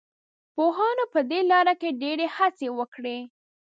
[0.53, 3.17] پوهانو په دې لاره کې ډېرې هڅې وکړې.